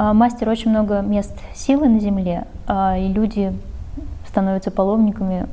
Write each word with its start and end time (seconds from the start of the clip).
А, 0.00 0.14
мастер 0.14 0.48
очень 0.48 0.70
много 0.70 1.00
мест 1.00 1.36
силы 1.56 1.88
на 1.88 1.98
Земле, 1.98 2.46
а, 2.68 2.96
и 2.96 3.08
люди 3.08 3.52
становятся 4.28 4.70
паломниками, 4.70 5.48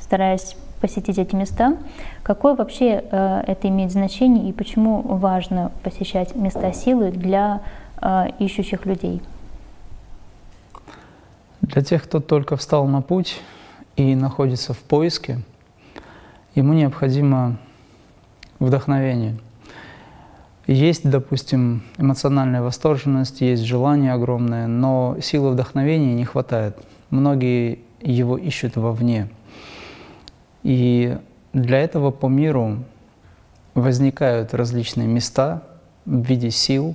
стараясь 0.00 0.56
посетить 0.80 1.18
эти 1.18 1.34
места. 1.34 1.76
Какое 2.22 2.54
вообще 2.54 3.04
э, 3.10 3.44
это 3.46 3.68
имеет 3.68 3.92
значение 3.92 4.48
и 4.48 4.52
почему 4.54 5.02
важно 5.02 5.72
посещать 5.82 6.34
места 6.34 6.72
силы 6.72 7.10
для 7.10 7.60
э, 8.00 8.30
ищущих 8.38 8.86
людей? 8.86 9.20
Для 11.60 11.82
тех, 11.82 12.02
кто 12.02 12.20
только 12.20 12.56
встал 12.56 12.86
на 12.86 13.02
путь 13.02 13.42
и 13.96 14.14
находится 14.14 14.72
в 14.72 14.78
поиске, 14.78 15.38
ему 16.54 16.72
необходимо 16.72 17.58
вдохновение. 18.58 19.36
Есть, 20.66 21.08
допустим, 21.08 21.82
эмоциональная 21.98 22.62
восторженность, 22.62 23.40
есть 23.40 23.64
желание 23.64 24.12
огромное, 24.12 24.68
но 24.68 25.16
силы 25.20 25.50
вдохновения 25.50 26.14
не 26.14 26.24
хватает. 26.24 26.78
Многие 27.10 27.80
его 28.00 28.36
ищут 28.36 28.76
вовне. 28.76 29.28
И 30.62 31.18
для 31.52 31.78
этого 31.78 32.12
по 32.12 32.26
миру 32.26 32.84
возникают 33.74 34.54
различные 34.54 35.08
места 35.08 35.64
в 36.04 36.24
виде 36.24 36.50
сил, 36.50 36.94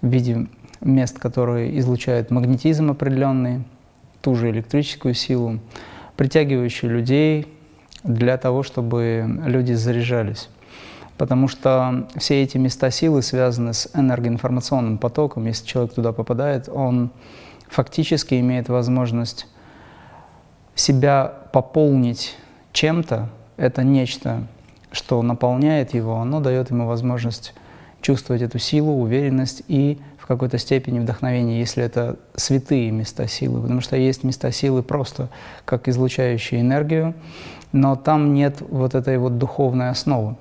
в 0.00 0.06
виде 0.06 0.46
мест, 0.80 1.18
которые 1.18 1.78
излучают 1.80 2.30
магнетизм 2.30 2.90
определенный, 2.90 3.64
ту 4.20 4.36
же 4.36 4.50
электрическую 4.50 5.14
силу, 5.14 5.58
притягивающие 6.16 6.90
людей 6.90 7.48
для 8.04 8.36
того, 8.36 8.62
чтобы 8.62 9.40
люди 9.44 9.72
заряжались. 9.72 10.48
Потому 11.16 11.46
что 11.48 12.08
все 12.16 12.42
эти 12.42 12.58
места 12.58 12.90
силы 12.90 13.22
связаны 13.22 13.72
с 13.72 13.88
энергоинформационным 13.94 14.98
потоком. 14.98 15.46
Если 15.46 15.66
человек 15.66 15.94
туда 15.94 16.12
попадает, 16.12 16.68
он 16.68 17.10
фактически 17.68 18.34
имеет 18.40 18.68
возможность 18.68 19.46
себя 20.74 21.32
пополнить 21.52 22.36
чем-то, 22.72 23.28
это 23.56 23.84
нечто, 23.84 24.46
что 24.90 25.22
наполняет 25.22 25.94
его, 25.94 26.16
оно 26.16 26.40
дает 26.40 26.70
ему 26.70 26.86
возможность 26.86 27.54
чувствовать 28.00 28.42
эту 28.42 28.58
силу, 28.58 29.00
уверенность 29.00 29.62
и 29.68 30.00
в 30.18 30.26
какой-то 30.26 30.58
степени 30.58 30.98
вдохновение, 30.98 31.58
если 31.58 31.84
это 31.84 32.16
святые 32.34 32.90
места 32.90 33.26
силы, 33.28 33.60
потому 33.60 33.80
что 33.80 33.96
есть 33.96 34.24
места 34.24 34.50
силы 34.50 34.82
просто 34.82 35.28
как 35.64 35.86
излучающие 35.88 36.60
энергию, 36.60 37.14
но 37.72 37.94
там 37.94 38.34
нет 38.34 38.62
вот 38.68 38.94
этой 38.94 39.18
вот 39.18 39.38
духовной 39.38 39.90
основы. 39.90 40.36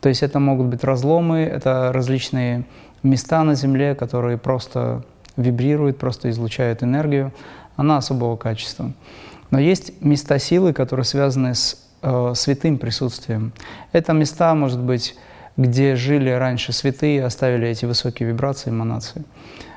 То 0.00 0.08
есть 0.08 0.22
это 0.22 0.40
могут 0.40 0.66
быть 0.66 0.84
разломы, 0.84 1.40
это 1.40 1.90
различные 1.92 2.64
места 3.02 3.44
на 3.44 3.54
Земле, 3.54 3.94
которые 3.94 4.38
просто 4.38 5.02
вибрируют, 5.36 5.98
просто 5.98 6.30
излучают 6.30 6.82
энергию, 6.82 7.32
она 7.76 7.98
особого 7.98 8.36
качества. 8.36 8.92
Но 9.50 9.58
есть 9.58 10.00
места 10.02 10.38
силы, 10.38 10.72
которые 10.72 11.04
связаны 11.04 11.54
с 11.54 11.76
э, 12.02 12.32
святым 12.34 12.78
присутствием. 12.78 13.52
Это 13.92 14.12
места, 14.12 14.54
может 14.54 14.80
быть, 14.80 15.16
где 15.56 15.96
жили 15.96 16.30
раньше 16.30 16.72
святые, 16.72 17.24
оставили 17.24 17.68
эти 17.68 17.84
высокие 17.84 18.28
вибрации, 18.28 18.70
эманации. 18.70 19.24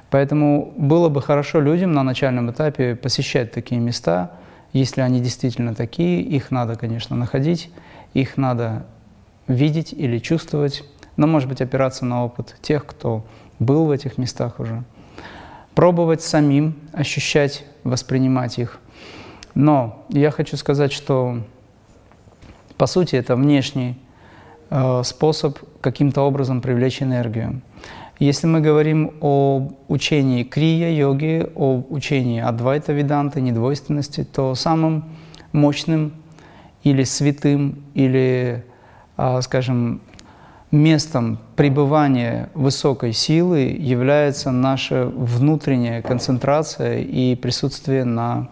Поэтому 0.10 0.74
было 0.78 1.10
бы 1.10 1.22
хорошо 1.22 1.60
людям 1.60 1.92
на 1.94 2.04
начальном 2.04 2.52
этапе 2.52 2.96
посещать 2.96 3.52
такие 3.52 3.82
места, 3.82 4.32
если 4.72 5.02
они 5.02 5.20
действительно 5.20 5.74
такие, 5.74 6.22
их 6.22 6.52
надо, 6.52 6.76
конечно, 6.76 7.16
находить, 7.16 7.72
их 8.14 8.38
надо 8.38 8.86
видеть 9.48 9.94
или 9.94 10.20
чувствовать, 10.20 10.84
но, 11.18 11.28
может 11.28 11.50
быть, 11.50 11.62
опираться 11.62 12.06
на 12.06 12.26
опыт 12.26 12.56
тех, 12.62 12.86
кто 12.86 13.26
был 13.60 13.86
в 13.86 13.92
этих 13.92 14.18
местах 14.18 14.60
уже. 14.60 14.84
Пробовать 15.76 16.22
самим, 16.22 16.76
ощущать, 16.92 17.66
воспринимать 17.84 18.60
их. 18.60 18.80
Но 19.56 20.06
я 20.10 20.32
хочу 20.32 20.58
сказать, 20.58 20.92
что 20.92 21.40
по 22.78 22.88
сути 22.88 23.16
это 23.16 23.36
внешний 23.36 23.98
э, 24.70 25.02
способ 25.04 25.60
каким-то 25.82 26.22
образом 26.22 26.62
привлечь 26.62 27.02
энергию. 27.02 27.62
Если 28.20 28.48
мы 28.48 28.62
говорим 28.62 29.16
о 29.22 29.70
учении 29.88 30.44
крия, 30.44 30.90
йоги, 30.92 31.50
о 31.56 31.84
учении 31.90 32.42
адвайта 32.42 32.94
веданты, 32.94 33.42
недвойственности, 33.42 34.24
то 34.24 34.56
самым 34.56 35.06
мощным 35.52 36.14
или 36.84 37.04
святым, 37.04 37.84
или, 37.94 38.66
скажем, 39.42 40.02
местом 40.74 41.38
пребывания 41.56 42.50
высокой 42.56 43.14
силы 43.14 43.60
является 43.80 44.52
наша 44.52 45.06
внутренняя 45.06 46.02
концентрация 46.02 47.00
и 47.00 47.36
присутствие 47.36 48.06
на 48.06 48.50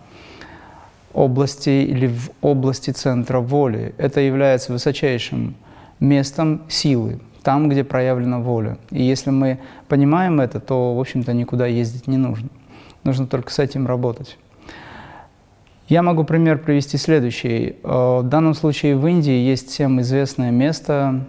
области 1.14 1.70
или 1.70 2.08
в 2.08 2.30
области 2.42 2.92
центра 2.92 3.40
воли. 3.40 3.96
Это 3.98 4.22
является 4.22 4.72
высочайшим 4.72 5.56
местом 6.00 6.62
силы, 6.70 7.20
там, 7.44 7.70
где 7.70 7.84
проявлена 7.84 8.40
воля. 8.40 8.78
И 8.92 9.02
если 9.04 9.32
мы 9.32 9.60
понимаем 9.88 10.40
это, 10.40 10.60
то, 10.60 10.96
в 10.96 11.00
общем-то, 11.00 11.34
никуда 11.34 11.66
ездить 11.66 12.08
не 12.08 12.18
нужно. 12.18 12.50
Нужно 13.04 13.26
только 13.26 13.52
с 13.52 13.60
этим 13.60 13.88
работать. 13.88 14.38
Я 15.92 16.04
могу 16.04 16.24
пример 16.24 16.58
привести 16.58 16.96
следующий. 16.96 17.76
Э, 17.84 18.20
в 18.22 18.24
данном 18.24 18.54
случае 18.54 18.96
в 18.96 19.06
Индии 19.06 19.34
есть 19.34 19.68
всем 19.72 20.00
известное 20.00 20.50
место 20.50 21.26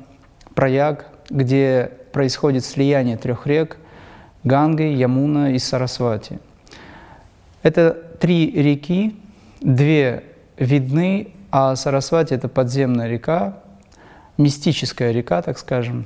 Праяг, 0.54 1.06
где 1.28 1.90
происходит 2.12 2.64
слияние 2.64 3.16
трех 3.16 3.48
рек– 3.48 3.78
Ганги, 4.44 4.84
Ямуна 4.84 5.52
и 5.52 5.58
Сарасвати. 5.58 6.38
Это 7.64 7.90
три 8.20 8.52
реки, 8.52 9.16
Две 9.60 10.22
видны, 10.56 11.32
а 11.50 11.74
Сарасвати– 11.74 12.34
это 12.36 12.46
подземная 12.46 13.08
река, 13.08 13.58
мистическая 14.38 15.10
река, 15.10 15.42
так 15.42 15.58
скажем. 15.58 16.04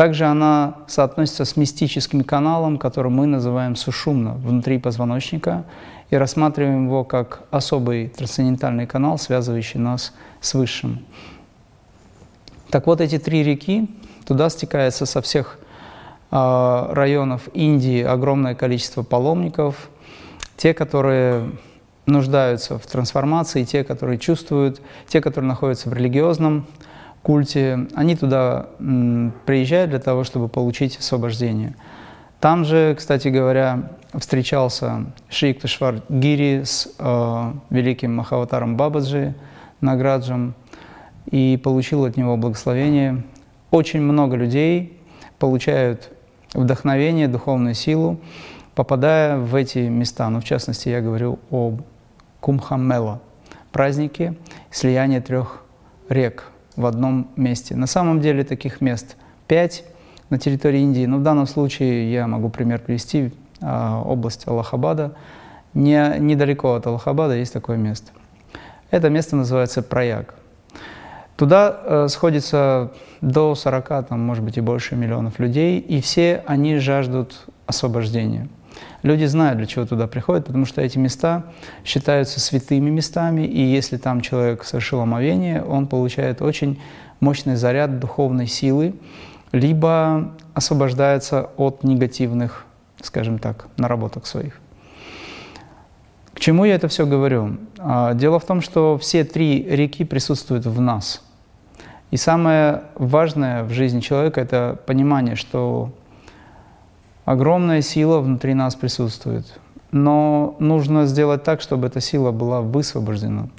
Также 0.00 0.24
она 0.24 0.76
соотносится 0.86 1.44
с 1.44 1.58
мистическим 1.58 2.24
каналом, 2.24 2.78
который 2.78 3.10
мы 3.10 3.26
называем 3.26 3.76
сушумна, 3.76 4.32
внутри 4.32 4.78
позвоночника, 4.78 5.64
и 6.08 6.16
рассматриваем 6.16 6.86
его 6.86 7.04
как 7.04 7.42
особый 7.50 8.08
трансцендентальный 8.08 8.86
канал, 8.86 9.18
связывающий 9.18 9.78
нас 9.78 10.14
с 10.40 10.54
Высшим. 10.54 11.04
Так 12.70 12.86
вот, 12.86 13.02
эти 13.02 13.18
три 13.18 13.44
реки, 13.44 13.90
туда 14.26 14.48
стекается 14.48 15.04
со 15.04 15.20
всех 15.20 15.58
э, 16.30 16.86
районов 16.92 17.50
Индии 17.52 18.02
огромное 18.02 18.54
количество 18.54 19.02
паломников, 19.02 19.90
те, 20.56 20.72
которые 20.72 21.50
нуждаются 22.06 22.78
в 22.78 22.86
трансформации, 22.86 23.64
те, 23.64 23.84
которые 23.84 24.18
чувствуют, 24.18 24.80
те, 25.08 25.20
которые 25.20 25.50
находятся 25.50 25.90
в 25.90 25.92
религиозном 25.92 26.64
культе, 27.22 27.86
они 27.94 28.16
туда 28.16 28.66
приезжают 28.78 29.90
для 29.90 29.98
того, 29.98 30.24
чтобы 30.24 30.48
получить 30.48 30.98
освобождение. 30.98 31.74
Там 32.40 32.64
же, 32.64 32.94
кстати 32.96 33.28
говоря, 33.28 33.90
встречался 34.14 35.04
Шри 35.28 35.52
Кташвар 35.52 36.02
Гири 36.08 36.62
с 36.64 36.88
э, 36.98 37.52
великим 37.68 38.16
Махаватаром 38.16 38.76
Бабаджи, 38.76 39.34
Награджем, 39.80 40.54
и 41.30 41.60
получил 41.62 42.06
от 42.06 42.16
него 42.16 42.36
благословение. 42.36 43.22
Очень 43.70 44.00
много 44.00 44.36
людей 44.36 44.98
получают 45.38 46.10
вдохновение, 46.54 47.28
духовную 47.28 47.74
силу, 47.74 48.18
попадая 48.74 49.36
в 49.36 49.54
эти 49.54 49.78
места. 49.78 50.28
Ну, 50.30 50.40
в 50.40 50.44
частности, 50.44 50.88
я 50.88 51.02
говорю 51.02 51.38
об 51.50 51.82
Кумхамела– 52.40 53.20
праздники 53.72 54.36
слияния 54.70 55.20
трех 55.20 55.62
рек 56.08 56.46
в 56.80 56.86
одном 56.86 57.28
месте. 57.36 57.76
На 57.76 57.86
самом 57.86 58.20
деле 58.20 58.44
таких 58.44 58.80
мест 58.80 59.16
пять 59.46 59.84
на 60.30 60.38
территории 60.38 60.80
Индии, 60.80 61.06
но 61.06 61.18
в 61.18 61.22
данном 61.22 61.46
случае 61.46 62.12
я 62.12 62.26
могу 62.26 62.48
пример 62.48 62.80
привести 62.80 63.32
а, 63.60 64.02
область 64.02 64.46
Аллахабада. 64.46 65.14
Не, 65.74 66.16
недалеко 66.18 66.74
от 66.74 66.86
Аллахабада 66.86 67.36
есть 67.36 67.52
такое 67.52 67.76
место. 67.76 68.12
Это 68.90 69.08
место 69.08 69.36
называется 69.36 69.82
Праяг. 69.82 70.34
Туда 71.36 71.80
э, 71.84 72.08
сходится 72.08 72.92
до 73.22 73.54
40, 73.54 74.08
там, 74.08 74.20
может 74.20 74.44
быть, 74.44 74.58
и 74.58 74.60
больше 74.60 74.94
миллионов 74.94 75.38
людей, 75.38 75.78
и 75.78 76.02
все 76.02 76.42
они 76.46 76.76
жаждут 76.76 77.46
освобождения– 77.66 78.48
Люди 79.02 79.24
знают, 79.24 79.58
для 79.58 79.66
чего 79.66 79.86
туда 79.86 80.06
приходят, 80.06 80.46
потому 80.46 80.66
что 80.66 80.82
эти 80.82 80.98
места 80.98 81.44
считаются 81.84 82.38
святыми 82.40 82.90
местами, 82.90 83.42
и 83.42 83.62
если 83.62 83.96
там 83.96 84.20
человек 84.20 84.64
совершил 84.64 85.00
омовение, 85.00 85.62
он 85.62 85.86
получает 85.86 86.42
очень 86.42 86.80
мощный 87.20 87.56
заряд 87.56 87.98
духовной 87.98 88.46
силы, 88.46 88.94
либо 89.52 90.32
освобождается 90.54 91.50
от 91.56 91.82
негативных, 91.82 92.64
скажем 93.02 93.38
так, 93.38 93.68
наработок 93.76 94.26
своих. 94.26 94.60
К 96.34 96.40
чему 96.40 96.64
я 96.64 96.74
это 96.74 96.88
все 96.88 97.06
говорю? 97.06 97.58
А, 97.78 98.14
дело 98.14 98.38
в 98.38 98.44
том, 98.44 98.60
что 98.60 98.96
все 98.98 99.24
три 99.24 99.62
реки 99.62 100.04
присутствуют 100.04 100.64
в 100.66 100.80
нас. 100.80 101.22
И 102.10 102.16
самое 102.16 102.84
важное 102.94 103.62
в 103.62 103.70
жизни 103.70 104.00
человека– 104.00 104.40
это 104.42 104.78
понимание, 104.86 105.36
что 105.36 105.92
Огромная 107.30 107.80
сила 107.80 108.18
внутри 108.18 108.54
нас 108.54 108.74
присутствует. 108.74 109.60
Но 109.92 110.56
нужно 110.58 111.06
сделать 111.06 111.44
так, 111.44 111.60
чтобы 111.60 111.86
эта 111.86 112.00
сила 112.00 112.32
была 112.32 112.60
высвобождена. 112.60 113.50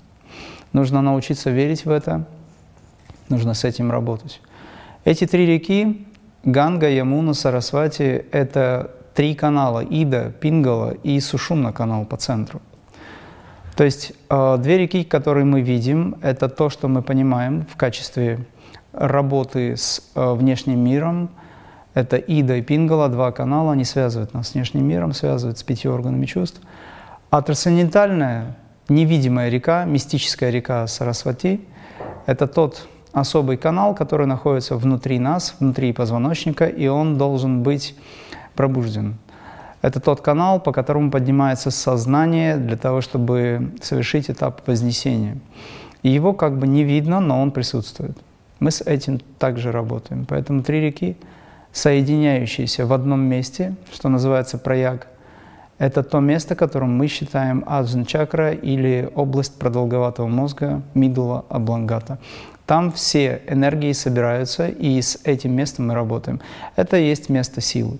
Нужно 0.73 1.01
научиться 1.01 1.51
верить 1.51 1.85
в 1.85 1.89
это, 1.89 2.25
нужно 3.29 3.53
с 3.53 3.63
этим 3.63 3.89
работать. 3.89 4.41
Эти 5.05 5.25
три 5.25 5.45
реки, 5.45 6.05
Ганга, 6.43 6.89
Ямуна, 6.89 7.33
Сарасвати, 7.33 8.25
это 8.33 8.91
три 9.13 9.35
канала, 9.35 9.79
Ида, 9.79 10.33
Пингала 10.37 10.91
и 10.91 11.17
Сушумна 11.21 11.71
канал 11.71 12.03
по 12.03 12.17
центру. 12.17 12.61
То 13.77 13.85
есть 13.85 14.11
э, 14.29 14.57
две 14.59 14.79
реки, 14.79 15.05
которые 15.05 15.45
мы 15.45 15.61
видим, 15.61 16.17
это 16.21 16.49
то, 16.49 16.69
что 16.69 16.89
мы 16.89 17.01
понимаем 17.03 17.65
в 17.71 17.77
качестве 17.77 18.39
работы 18.91 19.77
с 19.77 20.11
э, 20.13 20.33
внешним 20.33 20.83
миром. 20.83 21.29
Это 21.93 22.15
Ида 22.17 22.57
и 22.57 22.61
Пингала, 22.61 23.09
два 23.09 23.31
канала, 23.31 23.73
они 23.73 23.83
связывают 23.83 24.33
нас 24.33 24.49
с 24.49 24.53
внешним 24.53 24.87
миром, 24.87 25.13
связывают 25.13 25.57
с 25.57 25.63
пятью 25.63 25.93
органами 25.93 26.25
чувств. 26.25 26.61
А 27.29 27.41
трансцендентальная, 27.41 28.55
невидимая 28.87 29.49
река, 29.49 29.85
мистическая 29.85 30.51
река 30.51 30.87
Сарасвати, 30.87 31.61
это 32.25 32.47
тот 32.47 32.87
особый 33.11 33.57
канал, 33.57 33.93
который 33.93 34.25
находится 34.25 34.75
внутри 34.75 35.19
нас, 35.19 35.55
внутри 35.59 35.91
позвоночника, 35.91 36.65
и 36.65 36.87
он 36.87 37.17
должен 37.17 37.63
быть 37.63 37.95
пробужден. 38.55 39.17
Это 39.81 39.99
тот 39.99 40.21
канал, 40.21 40.59
по 40.59 40.71
которому 40.71 41.11
поднимается 41.11 41.71
сознание 41.71 42.57
для 42.57 42.77
того, 42.77 43.01
чтобы 43.01 43.73
совершить 43.81 44.29
этап 44.29 44.65
вознесения. 44.67 45.37
И 46.03 46.09
его 46.09 46.33
как 46.33 46.57
бы 46.57 46.67
не 46.67 46.83
видно, 46.83 47.19
но 47.19 47.41
он 47.41 47.51
присутствует. 47.51 48.17
Мы 48.59 48.71
с 48.71 48.81
этим 48.81 49.19
также 49.39 49.71
работаем. 49.71 50.25
Поэтому 50.25 50.61
три 50.61 50.81
реки, 50.81 51.17
соединяющиеся 51.71 52.85
в 52.85 52.93
одном 52.93 53.21
месте, 53.21 53.75
что 53.91 54.09
называется 54.09 54.57
прояг, 54.57 55.07
это 55.77 56.03
то 56.03 56.19
место, 56.19 56.55
которым 56.55 56.95
мы 56.95 57.07
считаем 57.07 57.63
аджан 57.65 58.05
чакра 58.05 58.51
или 58.51 59.09
область 59.15 59.57
продолговатого 59.57 60.27
мозга 60.27 60.83
мидула 60.93 61.43
облангата. 61.49 62.19
Там 62.67 62.91
все 62.91 63.41
энергии 63.47 63.91
собираются, 63.91 64.67
и 64.67 65.01
с 65.01 65.19
этим 65.23 65.53
местом 65.55 65.87
мы 65.87 65.95
работаем. 65.95 66.39
Это 66.75 66.97
есть 66.97 67.29
место 67.29 67.61
силы. 67.61 67.97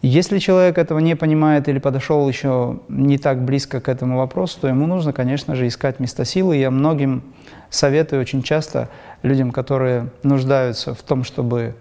Если 0.00 0.38
человек 0.38 0.76
этого 0.76 0.98
не 0.98 1.16
понимает 1.16 1.68
или 1.68 1.78
подошел 1.78 2.28
еще 2.28 2.80
не 2.88 3.16
так 3.16 3.42
близко 3.42 3.80
к 3.80 3.88
этому 3.88 4.18
вопросу, 4.18 4.58
то 4.60 4.68
ему 4.68 4.86
нужно, 4.86 5.12
конечно 5.12 5.54
же, 5.54 5.66
искать 5.66 6.00
места 6.00 6.24
силы. 6.24 6.56
Я 6.56 6.70
многим 6.70 7.22
советую 7.70 8.20
очень 8.20 8.42
часто 8.42 8.88
людям, 9.22 9.50
которые 9.50 10.08
нуждаются 10.22 10.94
в 10.94 11.02
том, 11.02 11.24
чтобы 11.24 11.74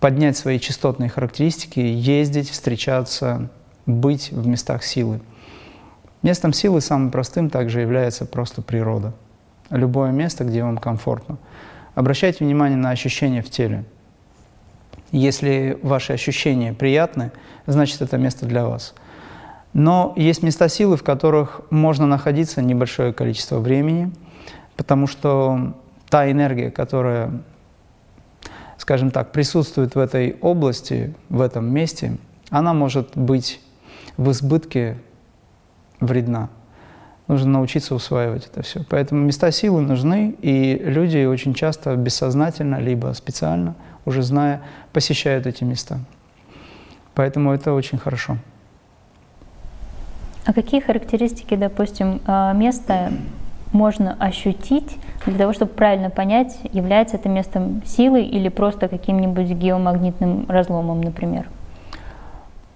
поднять 0.00 0.36
свои 0.36 0.58
частотные 0.58 1.08
характеристики, 1.08 1.80
ездить, 1.80 2.50
встречаться, 2.50 3.48
быть 3.86 4.32
в 4.32 4.46
местах 4.46 4.82
силы. 4.82 5.20
Местом 6.22 6.52
силы 6.52 6.80
самым 6.80 7.10
простым 7.10 7.50
также 7.50 7.80
является 7.80 8.26
просто 8.26 8.62
природа. 8.62 9.12
Любое 9.70 10.10
место, 10.10 10.44
где 10.44 10.64
вам 10.64 10.78
комфортно. 10.78 11.38
Обращайте 11.94 12.44
внимание 12.44 12.76
на 12.76 12.90
ощущения 12.90 13.42
в 13.42 13.50
теле– 13.50 13.84
если 15.12 15.76
ваши 15.82 16.12
ощущения 16.12 16.72
приятны, 16.72 17.32
значит 17.66 18.00
это 18.00 18.16
место 18.16 18.46
для 18.46 18.64
вас. 18.66 18.94
Но 19.72 20.12
есть 20.16 20.42
места 20.42 20.68
силы, 20.68 20.96
в 20.96 21.02
которых 21.02 21.62
можно 21.70 22.06
находиться 22.06 22.62
небольшое 22.62 23.12
количество 23.12 23.58
времени, 23.58 24.12
потому 24.76 25.06
что 25.06 25.74
та 26.08 26.30
энергия, 26.30 26.70
которая, 26.70 27.42
скажем 28.80 29.10
так, 29.10 29.30
присутствует 29.30 29.94
в 29.94 29.98
этой 29.98 30.36
области, 30.40 31.14
в 31.28 31.40
этом 31.42 31.72
месте, 31.72 32.16
она 32.48 32.72
может 32.72 33.16
быть 33.16 33.60
в 34.16 34.30
избытке 34.30 34.96
вредна. 36.00 36.48
Нужно 37.28 37.50
научиться 37.50 37.94
усваивать 37.94 38.46
это 38.46 38.62
все. 38.62 38.84
Поэтому 38.88 39.20
места 39.20 39.52
силы 39.52 39.82
нужны, 39.82 40.34
и 40.42 40.80
люди 40.82 41.24
очень 41.26 41.54
часто 41.54 41.94
бессознательно, 41.94 42.80
либо 42.80 43.12
специально– 43.12 43.76
уже 44.04 44.22
зная, 44.22 44.62
посещают 44.92 45.46
эти 45.46 45.64
места. 45.64 45.98
Поэтому 47.14 47.52
это 47.52 47.72
очень 47.72 47.98
хорошо. 47.98 48.38
А 50.46 50.52
какие 50.52 50.80
характеристики, 50.80 51.54
допустим, 51.54 52.20
а, 52.26 52.52
места 52.54 53.12
можно 53.72 54.16
ощутить 54.18 54.96
для 55.26 55.38
того, 55.38 55.52
чтобы 55.52 55.72
правильно 55.72 56.10
понять, 56.10 56.58
является 56.72 57.16
это 57.16 57.28
местом 57.28 57.82
силы 57.84 58.22
или 58.22 58.48
просто 58.48 58.88
каким-нибудь 58.88 59.48
геомагнитным 59.48 60.46
разломом, 60.48 61.00
например? 61.00 61.48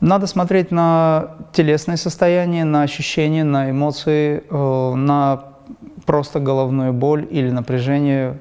Надо 0.00 0.26
смотреть 0.26 0.70
на 0.70 1.30
телесное 1.52 1.96
состояние, 1.96 2.64
на 2.64 2.82
ощущения, 2.82 3.44
на 3.44 3.70
эмоции, 3.70 4.44
э, 4.50 4.94
на 4.94 5.44
просто 6.04 6.40
головную 6.40 6.92
боль 6.92 7.26
или 7.30 7.50
напряжение 7.50 8.38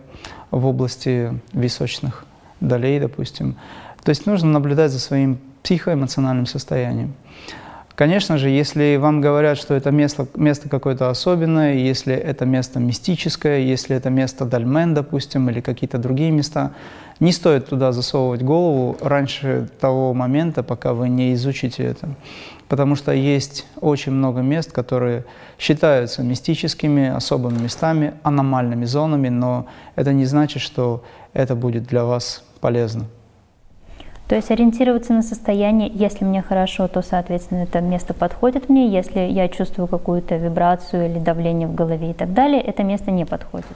в 0.52 0.66
области 0.66 1.40
височных 1.54 2.26
долей, 2.60 3.00
допустим. 3.00 3.56
То 4.04 4.10
есть 4.10 4.26
нужно 4.26 4.52
наблюдать 4.52 4.92
за 4.92 5.00
своим 5.00 5.40
психоэмоциональным 5.64 6.46
состоянием. 6.46 7.14
Конечно 7.96 8.40
же, 8.40 8.50
если 8.50 8.96
вам 8.96 9.22
говорят, 9.22 9.56
что 9.58 9.76
это 9.76 9.92
место, 9.92 10.26
место 10.34 10.68
какое-то 10.68 11.12
особенное, 11.12 11.76
если 11.76 12.16
это 12.16 12.44
место 12.44 12.80
мистическое, 12.80 13.60
если 13.60 13.96
это 13.96 14.10
место 14.10 14.46
Дальмен, 14.46 14.96
допустим, 14.96 15.48
или 15.52 15.62
какие-то 15.62 16.00
другие 16.00 16.32
места, 16.32 16.72
не 17.20 17.32
стоит 17.32 17.68
туда 17.68 17.92
засовывать 17.92 18.42
голову 18.42 18.98
раньше 19.00 19.70
того 19.80 20.16
момента, 20.16 20.64
пока 20.64 20.94
вы 20.94 21.08
не 21.08 21.34
изучите 21.36 21.84
это. 21.84 22.10
Потому 22.68 22.96
что 22.96 23.12
есть 23.12 23.68
очень 23.80 24.12
много 24.12 24.42
мест, 24.42 24.72
которые 24.72 25.26
считаются 25.60 26.24
мистическими, 26.24 27.10
особыми 27.10 27.60
местами, 27.60 28.16
аномальными 28.24 28.86
зонами, 28.86 29.30
но 29.30 29.68
это 29.96 30.14
не 30.14 30.26
значит, 30.26 30.64
что 30.64 31.04
это 31.34 31.56
будет 31.56 31.84
для 31.84 32.06
вас 32.06 32.44
полезно. 32.60 33.06
То 34.34 34.38
есть 34.38 34.50
ориентироваться 34.50 35.14
на 35.14 35.22
состояние, 35.22 35.92
если 35.94 36.26
мне 36.26 36.42
хорошо, 36.42 36.88
то, 36.88 37.04
соответственно, 37.04 37.60
это 37.60 37.82
место 37.82 38.16
подходит 38.16 38.68
мне, 38.68 38.92
если 38.92 39.20
я 39.20 39.48
чувствую 39.48 39.88
какую-то 39.88 40.38
вибрацию 40.38 41.06
или 41.06 41.20
давление 41.20 41.68
в 41.68 41.76
голове 41.76 42.10
и 42.10 42.14
так 42.16 42.34
далее, 42.34 42.60
это 42.60 42.82
место 42.82 43.12
не 43.12 43.26
подходит. 43.28 43.68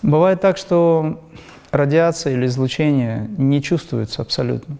Бывает 0.00 0.40
так, 0.40 0.56
что 0.56 1.20
радиация 1.70 2.32
или 2.32 2.46
излучение 2.46 3.28
не 3.36 3.60
чувствуется 3.60 4.22
абсолютно. 4.22 4.78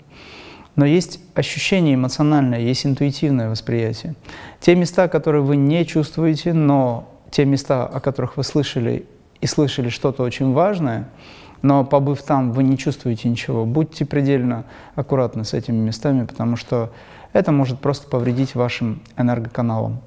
Но 0.75 0.87
есть 0.87 1.21
ощущение 1.35 1.97
эмоциональное, 1.97 2.61
есть 2.61 2.87
интуитивное 2.87 3.51
восприятие. 3.51 4.15
Те 4.61 4.75
места, 4.75 5.07
которые 5.07 5.43
вы 5.43 5.57
не 5.57 5.85
чувствуете, 5.85 6.55
но 6.55 7.11
те 7.31 7.45
места, 7.45 7.85
о 7.85 8.01
которых 8.01 8.39
вы 8.39 8.43
слышали 8.43 9.05
и 9.43 9.47
слышали 9.47 9.91
что-то 9.91 10.23
очень 10.23 10.55
важное, 10.55 11.11
но 11.67 11.85
побыв 11.85 12.23
там, 12.23 12.53
вы 12.53 12.63
не 12.63 12.79
чувствуете 12.79 13.29
ничего. 13.29 13.67
Будьте 13.67 14.05
предельно 14.05 14.65
аккуратны 14.95 15.45
с 15.45 15.53
этими 15.53 15.77
местами, 15.77 16.25
потому 16.25 16.55
что 16.55 16.91
это 17.33 17.51
может 17.51 17.81
просто 17.81 18.09
повредить 18.09 18.55
вашим 18.55 19.01
энергоканалам. 19.19 19.99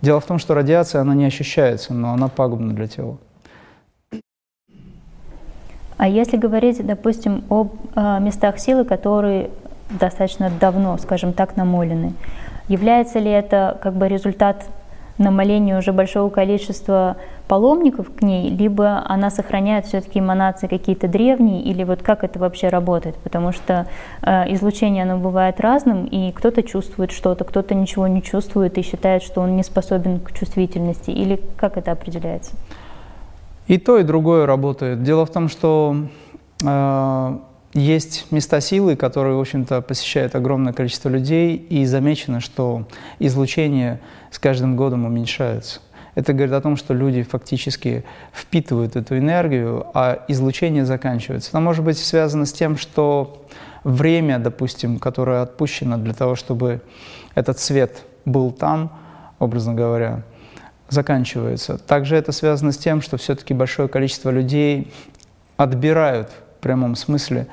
Дело 0.00 0.20
в 0.20 0.26
том, 0.26 0.38
что 0.38 0.54
радиация, 0.54 1.00
она 1.00 1.14
не 1.14 1.24
ощущается, 1.24 1.92
но 1.92 2.12
она 2.12 2.28
пагубна 2.28 2.72
для 2.72 2.86
тела. 2.86 3.18
А 5.96 6.08
если 6.08 6.36
говорить, 6.36 6.84
допустим, 6.86 7.44
об 7.48 7.74
э, 7.96 8.20
местах 8.20 8.60
силы, 8.60 8.84
которые 8.84 9.50
достаточно 9.90 10.50
давно, 10.50 10.98
скажем 10.98 11.32
так, 11.32 11.56
намолены, 11.56 12.12
является 12.68 13.18
ли 13.18 13.30
это 13.30 13.76
как 13.82 13.94
бы 13.94 14.08
результат 14.08 14.66
намоление 15.22 15.78
уже 15.78 15.92
большого 15.92 16.28
количества 16.30 17.16
паломников 17.48 18.14
к 18.14 18.22
ней, 18.22 18.50
либо 18.50 19.02
она 19.06 19.30
сохраняет 19.30 19.86
все-таки 19.86 20.20
эманации 20.20 20.66
какие-то 20.66 21.08
древние, 21.08 21.62
или 21.62 21.84
вот 21.84 22.02
как 22.02 22.24
это 22.24 22.38
вообще 22.38 22.68
работает, 22.68 23.16
потому 23.16 23.52
что 23.52 23.86
э, 24.22 24.52
излучение 24.54 25.04
оно 25.04 25.18
бывает 25.18 25.60
разным, 25.60 26.06
и 26.06 26.32
кто-то 26.32 26.62
чувствует 26.62 27.10
что-то, 27.10 27.44
кто-то 27.44 27.74
ничего 27.74 28.06
не 28.06 28.22
чувствует 28.22 28.78
и 28.78 28.82
считает, 28.82 29.22
что 29.22 29.40
он 29.40 29.56
не 29.56 29.62
способен 29.62 30.20
к 30.20 30.32
чувствительности, 30.32 31.10
или 31.10 31.40
как 31.56 31.76
это 31.76 31.92
определяется? 31.92 32.52
И 33.68 33.78
то, 33.78 33.98
и 33.98 34.02
другое 34.02 34.46
работает. 34.46 35.02
Дело 35.02 35.24
в 35.24 35.30
том, 35.30 35.48
что 35.48 35.96
э, 36.64 37.38
есть 37.74 38.26
места 38.30 38.60
силы, 38.60 38.96
которые, 38.96 39.36
в 39.36 39.40
общем-то, 39.40 39.80
посещает 39.80 40.34
огромное 40.34 40.72
количество 40.72 41.08
людей, 41.08 41.56
и 41.56 41.84
замечено, 41.86 42.40
что 42.40 42.86
излучение 43.18 44.00
с 44.30 44.38
каждым 44.38 44.76
годом 44.76 45.04
уменьшается. 45.04 45.80
Это 46.14 46.34
говорит 46.34 46.52
о 46.52 46.60
том, 46.60 46.76
что 46.76 46.92
люди 46.92 47.22
фактически 47.22 48.04
впитывают 48.34 48.96
эту 48.96 49.16
энергию, 49.16 49.86
а 49.94 50.24
излучение 50.28 50.84
заканчивается. 50.84 51.50
Это 51.50 51.60
может 51.60 51.84
быть 51.84 51.96
связано 51.96 52.44
с 52.44 52.52
тем, 52.52 52.76
что 52.76 53.46
время, 53.82 54.38
допустим, 54.38 54.98
которое 54.98 55.40
отпущено 55.40 55.96
для 55.96 56.12
того, 56.12 56.34
чтобы 56.34 56.82
этот 57.34 57.58
свет 57.58 58.02
был 58.26 58.52
там, 58.52 58.92
образно 59.38 59.72
говоря, 59.72 60.22
заканчивается. 60.90 61.78
Также 61.78 62.16
это 62.16 62.32
связано 62.32 62.72
с 62.72 62.76
тем, 62.76 63.00
что 63.00 63.16
все-таки 63.16 63.54
большое 63.54 63.88
количество 63.88 64.28
людей 64.28 64.92
отбирают 65.56 66.30
прямом 66.62 66.96
смысле 66.96 67.46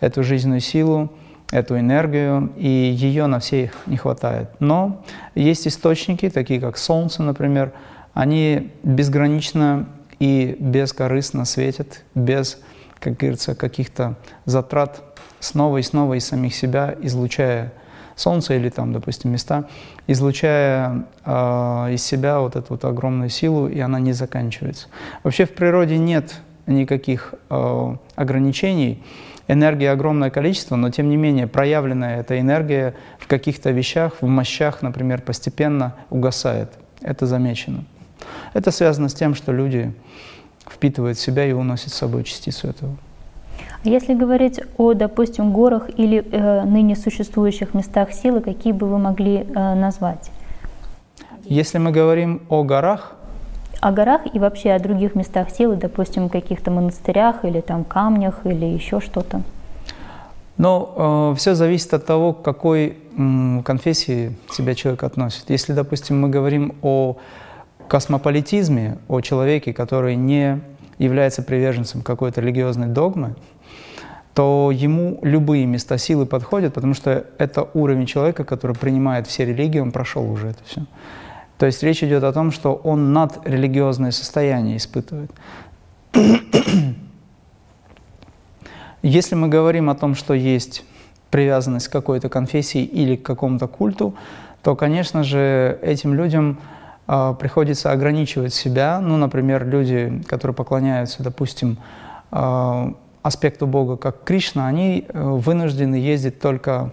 эту 0.00 0.22
жизненную 0.22 0.60
силу, 0.60 1.12
эту 1.50 1.78
энергию, 1.78 2.52
и 2.56 2.68
ее 2.68 3.26
на 3.26 3.38
всех 3.38 3.72
не 3.86 3.96
хватает. 3.96 4.48
Но 4.58 5.04
есть 5.34 5.68
источники, 5.68 6.30
такие 6.30 6.60
как 6.60 6.78
Солнце, 6.78 7.22
например, 7.22 7.72
они 8.14 8.72
безгранично 8.82 9.86
и 10.18 10.56
бескорыстно 10.58 11.44
светят, 11.44 12.02
без, 12.14 12.60
как 12.98 13.16
говорится, 13.16 13.54
каких-то 13.54 14.16
затрат 14.44 15.02
снова 15.40 15.78
и 15.78 15.82
снова 15.82 16.14
из 16.14 16.26
самих 16.26 16.54
себя, 16.54 16.94
излучая 17.02 17.72
Солнце 18.16 18.54
или 18.54 18.68
там, 18.68 18.92
допустим, 18.92 19.30
места, 19.32 19.68
излучая 20.06 21.06
э, 21.24 21.30
из 21.92 22.02
себя 22.02 22.40
вот 22.40 22.56
эту 22.56 22.66
вот 22.70 22.84
огромную 22.84 23.30
силу, 23.30 23.68
и 23.68 23.80
она 23.80 23.98
не 24.00 24.12
заканчивается. 24.12 24.88
Вообще 25.22 25.44
в 25.44 25.54
природе 25.54 25.98
нет 25.98 26.34
никаких 26.66 27.34
э, 27.50 27.96
ограничений, 28.14 29.02
энергии 29.48 29.86
огромное 29.86 30.30
количество, 30.30 30.76
но 30.76 30.90
тем 30.90 31.08
не 31.08 31.16
менее 31.16 31.46
проявленная 31.46 32.20
эта 32.20 32.40
энергия 32.40 32.94
в 33.18 33.26
каких-то 33.26 33.70
вещах, 33.70 34.14
в 34.20 34.26
мощах, 34.26 34.82
например, 34.82 35.22
постепенно 35.22 35.94
угасает. 36.10 36.70
Это 37.00 37.26
замечено. 37.26 37.84
Это 38.54 38.70
связано 38.70 39.08
с 39.08 39.14
тем, 39.14 39.34
что 39.34 39.52
люди 39.52 39.92
впитывают 40.70 41.18
в 41.18 41.20
себя 41.20 41.44
и 41.44 41.52
уносят 41.52 41.92
с 41.92 41.96
собой 41.96 42.24
частицу 42.24 42.68
этого. 42.68 42.96
Если 43.84 44.14
говорить 44.14 44.60
о, 44.78 44.94
допустим, 44.94 45.52
горах 45.52 45.90
или 45.96 46.24
э, 46.30 46.64
ныне 46.64 46.94
существующих 46.94 47.74
местах 47.74 48.12
силы, 48.12 48.40
какие 48.40 48.72
бы 48.72 48.86
вы 48.86 48.98
могли 48.98 49.38
э, 49.38 49.74
назвать? 49.74 50.30
Если 51.44 51.78
мы 51.78 51.90
говорим 51.90 52.42
о 52.48 52.62
горах, 52.62 53.16
о 53.80 53.92
горах 53.92 54.22
и 54.32 54.38
вообще 54.38 54.72
о 54.72 54.78
других 54.78 55.14
местах 55.14 55.50
силы, 55.50 55.76
допустим, 55.76 56.28
каких-то 56.28 56.70
монастырях 56.70 57.44
или 57.44 57.60
там 57.60 57.84
камнях 57.84 58.40
или 58.44 58.66
еще 58.66 59.00
что-то? 59.00 59.42
Но 60.56 61.32
э, 61.32 61.38
все 61.38 61.54
зависит 61.54 61.92
от 61.94 62.06
того, 62.06 62.32
к 62.32 62.42
какой 62.42 62.96
э, 63.16 63.62
конфессии 63.64 64.36
себя 64.50 64.74
человек 64.74 65.02
относит. 65.02 65.50
Если, 65.50 65.72
допустим, 65.72 66.20
мы 66.20 66.28
говорим 66.28 66.76
о 66.82 67.16
космополитизме, 67.88 68.98
о 69.08 69.20
человеке, 69.20 69.72
который 69.72 70.14
не 70.14 70.60
является 70.98 71.42
приверженцем 71.42 72.02
какой-то 72.02 72.40
религиозной 72.40 72.88
догмы, 72.88 73.34
то 74.34 74.70
ему 74.72 75.18
любые 75.22 75.66
места 75.66 75.98
силы 75.98 76.26
подходят, 76.26 76.74
потому 76.74 76.94
что 76.94 77.26
это 77.38 77.68
уровень 77.74 78.06
человека, 78.06 78.44
который 78.44 78.74
принимает 78.76 79.26
все 79.26 79.44
религии, 79.44 79.78
он 79.78 79.92
прошел 79.92 80.30
уже 80.30 80.48
это 80.48 80.60
все. 80.64 80.82
То 81.58 81.66
есть 81.66 81.82
речь 81.82 82.02
идет 82.02 82.24
о 82.24 82.32
том, 82.32 82.50
что 82.50 82.74
он 82.74 83.12
над 83.12 83.46
религиозное 83.46 84.10
состояние 84.10 84.76
испытывает. 84.76 85.30
Если 89.02 89.34
мы 89.34 89.48
говорим 89.48 89.90
о 89.90 89.94
том, 89.94 90.14
что 90.14 90.34
есть 90.34 90.84
привязанность 91.30 91.88
к 91.88 91.92
какой-то 91.92 92.28
конфессии 92.28 92.82
или 92.82 93.16
к 93.16 93.22
какому-то 93.22 93.66
культу, 93.66 94.14
то, 94.62 94.76
конечно 94.76 95.24
же, 95.24 95.78
этим 95.82 96.14
людям 96.14 96.60
э, 97.08 97.34
приходится 97.38 97.90
ограничивать 97.90 98.54
себя. 98.54 99.00
Ну, 99.00 99.16
например, 99.16 99.66
люди, 99.66 100.22
которые 100.28 100.54
поклоняются, 100.54 101.22
допустим, 101.22 101.78
э, 102.30 102.92
аспекту 103.22 103.66
Бога 103.66 103.96
как 103.96 104.24
Кришна, 104.24 104.66
они 104.66 105.06
э, 105.08 105.20
вынуждены 105.20 105.96
ездить 105.96 106.40
только 106.40 106.92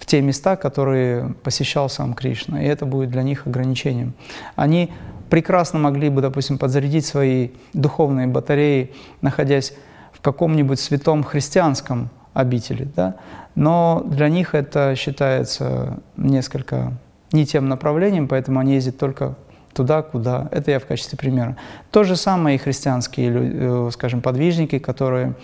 в 0.00 0.06
те 0.06 0.22
места, 0.22 0.56
которые 0.56 1.34
посещал 1.44 1.90
сам 1.90 2.14
Кришна, 2.14 2.62
и 2.62 2.66
это 2.66 2.86
будет 2.86 3.10
для 3.10 3.22
них 3.22 3.46
ограничением. 3.46 4.14
Они 4.56 4.90
прекрасно 5.28 5.78
могли 5.78 6.08
бы, 6.08 6.22
допустим, 6.22 6.58
подзарядить 6.58 7.04
свои 7.04 7.50
духовные 7.74 8.26
батареи, 8.26 8.92
находясь 9.20 9.74
в 10.12 10.22
каком-нибудь 10.22 10.80
святом 10.80 11.22
христианском 11.22 12.08
обители, 12.32 12.88
да? 12.96 13.16
но 13.54 14.02
для 14.06 14.28
них 14.28 14.54
это 14.54 14.94
считается 14.96 15.98
несколько 16.16 16.94
не 17.32 17.44
тем 17.44 17.68
направлением, 17.68 18.26
поэтому 18.26 18.58
они 18.58 18.74
ездят 18.74 18.98
только 18.98 19.36
туда, 19.74 20.02
куда. 20.02 20.48
Это 20.50 20.70
я 20.70 20.80
в 20.80 20.86
качестве 20.86 21.18
примера. 21.18 21.56
То 21.90 22.04
же 22.04 22.16
самое 22.16 22.56
и 22.56 22.58
христианские, 22.58 23.32
э, 23.32 23.90
скажем, 23.92 24.20
подвижники, 24.20 24.78
которые 24.78 25.34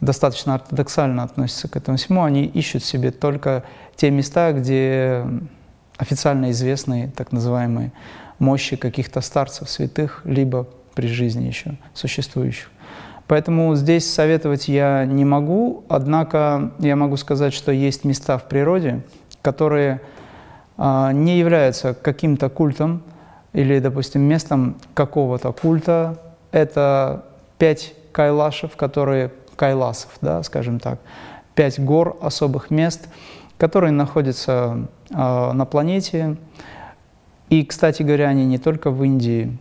достаточно 0.00 0.54
ортодоксально 0.54 1.22
относятся 1.22 1.68
к 1.68 1.76
этому 1.76 1.96
всему, 1.96 2.22
они 2.24 2.44
ищут 2.44 2.84
себе 2.84 3.10
только 3.10 3.64
те 3.96 4.10
места, 4.10 4.52
где 4.52 5.24
официально 5.96 6.50
известные 6.50 7.08
так 7.08 7.32
называемые 7.32 7.92
мощи 8.38 8.76
каких-то 8.76 9.20
старцев, 9.20 9.68
святых, 9.68 10.22
либо 10.24 10.66
при 10.94 11.06
жизни 11.06 11.44
еще 11.44 11.76
существующих. 11.94 12.70
Поэтому 13.26 13.76
здесь 13.76 14.12
советовать 14.12 14.66
я 14.66 15.04
не 15.04 15.24
могу, 15.24 15.84
однако 15.88 16.72
я 16.80 16.96
могу 16.96 17.16
сказать, 17.16 17.52
что 17.52 17.70
есть 17.70 18.04
места 18.04 18.38
в 18.38 18.48
природе, 18.48 19.02
которые 19.40 20.00
а, 20.76 21.12
не 21.12 21.38
являются 21.38 21.94
каким-то 21.94 22.48
культом 22.48 23.02
или, 23.52 23.78
допустим, 23.78 24.22
местом 24.22 24.76
какого-то 24.94 25.52
культа. 25.52 26.18
Это 26.50 27.24
пять 27.58 27.94
кайлашев, 28.10 28.74
которые 28.74 29.30
кайласов, 29.60 30.08
да, 30.22 30.42
скажем 30.42 30.80
так, 30.80 31.00
пять 31.54 31.78
гор 31.78 32.16
особых 32.22 32.70
мест, 32.70 33.10
которые 33.58 33.92
находятся 33.92 34.88
э, 35.10 35.52
на 35.52 35.66
планете. 35.66 36.38
И, 37.50 37.62
кстати 37.66 38.02
говоря, 38.02 38.28
они 38.28 38.46
не 38.46 38.56
только 38.56 38.90
в 38.90 39.04
Индии. 39.04 39.58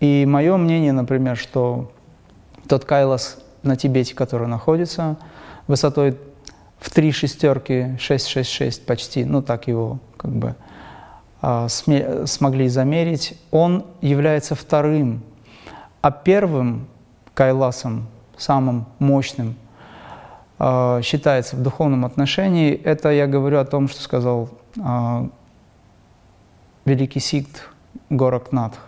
И 0.00 0.26
мое 0.26 0.56
мнение, 0.56 0.90
например, 0.90 1.36
что 1.36 1.92
тот 2.66 2.84
кайлас 2.84 3.38
на 3.62 3.76
Тибете, 3.76 4.16
который 4.16 4.48
находится 4.48 5.18
высотой 5.68 6.18
в 6.80 6.90
три 6.90 7.12
шестерки, 7.12 7.96
666 8.00 8.84
почти, 8.86 9.24
ну 9.24 9.40
так 9.40 9.68
его 9.68 10.00
как 10.16 10.32
бы 10.32 10.56
э, 11.42 11.68
смогли 12.26 12.66
замерить, 12.66 13.38
он 13.52 13.84
является 14.00 14.56
вторым, 14.56 15.22
а 16.00 16.10
первым 16.10 16.88
кайласом 17.34 18.08
самым 18.40 18.86
мощным 18.98 19.56
э, 20.58 21.00
считается 21.02 21.56
в 21.56 21.62
духовном 21.62 22.04
отношении, 22.04 22.72
это 22.72 23.10
я 23.10 23.26
говорю 23.26 23.58
о 23.58 23.64
том, 23.64 23.88
что 23.88 24.02
сказал 24.02 24.48
э, 24.76 25.28
великий 26.84 27.20
сикт 27.20 27.68
Горакнатх. 28.08 28.78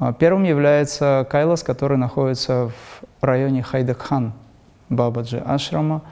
Э, 0.00 0.12
первым 0.18 0.44
является 0.44 1.26
Кайлас, 1.30 1.62
который 1.62 1.98
находится 1.98 2.70
в 2.70 3.24
районе 3.24 3.62
Хайдакхан, 3.62 4.32
Бабаджи 4.88 5.38
Ашрама, 5.38 6.02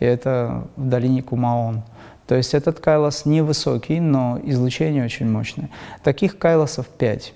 и 0.00 0.04
это 0.04 0.64
в 0.76 0.88
долине 0.88 1.22
Кумаон. 1.22 1.82
То 2.26 2.34
есть 2.34 2.54
этот 2.54 2.80
кайлас 2.80 3.24
невысокий, 3.24 4.00
но 4.00 4.40
излучение 4.42 5.04
очень 5.04 5.30
мощное. 5.30 5.70
Таких 6.02 6.38
кайласов 6.38 6.88
пять. 6.88 7.32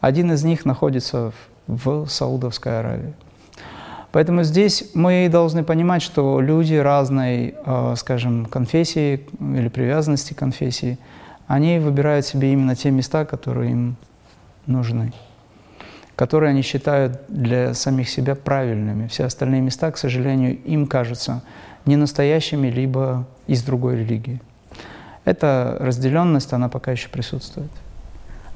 Один 0.00 0.32
из 0.32 0.42
них 0.42 0.64
находится 0.64 1.32
в, 1.66 2.04
в 2.06 2.08
Саудовской 2.08 2.80
Аравии. 2.80 3.14
Поэтому 4.12 4.42
здесь 4.42 4.90
мы 4.94 5.28
должны 5.30 5.62
понимать, 5.62 6.02
что 6.02 6.40
люди 6.40 6.74
разной, 6.74 7.54
э, 7.64 7.94
скажем, 7.96 8.46
конфессии 8.46 9.26
или 9.38 9.68
привязанности 9.68 10.32
к 10.32 10.38
конфессии, 10.38 10.98
они 11.46 11.78
выбирают 11.78 12.26
себе 12.26 12.52
именно 12.52 12.74
те 12.74 12.90
места, 12.90 13.24
которые 13.24 13.72
им 13.72 13.96
нужны, 14.66 15.12
которые 16.16 16.50
они 16.50 16.62
считают 16.62 17.20
для 17.28 17.74
самих 17.74 18.08
себя 18.08 18.34
правильными. 18.34 19.06
Все 19.06 19.24
остальные 19.24 19.60
места, 19.60 19.90
к 19.92 19.98
сожалению, 19.98 20.58
им 20.64 20.86
кажутся 20.86 21.42
не 21.86 21.96
настоящими, 21.96 22.68
либо 22.68 23.26
из 23.46 23.62
другой 23.62 23.96
религии. 23.96 24.40
Эта 25.24 25.76
разделенность, 25.80 26.52
она 26.52 26.68
пока 26.68 26.92
еще 26.92 27.08
присутствует. 27.08 27.70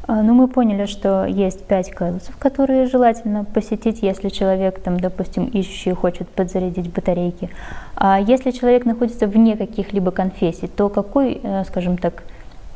А, 0.06 0.22
ну, 0.22 0.34
мы 0.34 0.48
поняли, 0.48 0.84
что 0.84 1.24
есть 1.24 1.64
пять 1.64 1.90
кайлусов, 1.90 2.36
которые 2.36 2.86
желательно 2.86 3.44
посетить, 3.44 4.02
если 4.02 4.28
человек, 4.28 4.80
там, 4.80 5.00
допустим, 5.00 5.46
ищущий 5.46 5.92
хочет 5.92 6.28
подзарядить 6.28 6.92
батарейки. 6.92 7.48
А 7.96 8.20
если 8.20 8.50
человек 8.50 8.84
находится 8.84 9.26
вне 9.26 9.56
каких-либо 9.56 10.10
конфессий, 10.10 10.66
то 10.68 10.90
какой, 10.90 11.40
э, 11.42 11.64
скажем 11.64 11.96
так, 11.96 12.22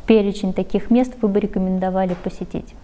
перечень 0.07 0.55
таких 0.55 0.91
мест 0.91 1.13
вы 1.21 1.29
бы 1.29 1.39
рекомендовали 1.39 2.15
посетить? 2.15 2.75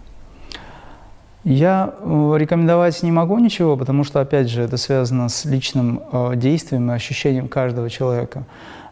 Я 1.43 1.95
э, 1.99 2.35
рекомендовать 2.37 3.01
не 3.01 3.11
могу 3.11 3.39
ничего, 3.39 3.77
потому 3.77 4.03
что, 4.03 4.21
опять 4.21 4.49
же, 4.49 4.61
это 4.61 4.77
связано 4.77 5.29
с 5.29 5.45
личным 5.45 6.03
э, 6.11 6.35
действием 6.35 6.91
и 6.91 6.93
ощущением 6.93 7.47
каждого 7.47 7.89
человека. 7.89 8.43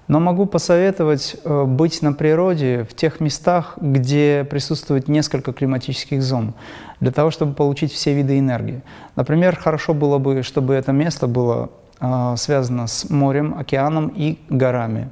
Но 0.07 0.19
могу 0.19 0.45
посоветовать 0.45 1.37
э, 1.43 1.63
быть 1.63 2.01
на 2.01 2.11
природе 2.13 2.85
в 2.89 2.93
тех 2.93 3.21
местах, 3.21 3.77
где 3.79 4.45
присутствует 4.49 5.07
несколько 5.07 5.53
климатических 5.53 6.21
зон, 6.21 6.53
для 6.99 7.11
того, 7.11 7.31
чтобы 7.31 7.53
получить 7.53 7.93
все 7.93 8.13
виды 8.13 8.37
энергии. 8.37 8.81
Например, 9.15 9.55
хорошо 9.55 9.93
было 9.93 10.17
бы, 10.17 10.43
чтобы 10.43 10.73
это 10.73 10.91
место 10.91 11.27
было 11.27 11.69
э, 12.01 12.35
связано 12.37 12.87
с 12.87 13.09
морем, 13.09 13.55
океаном 13.57 14.09
и 14.13 14.37
горами, 14.49 15.09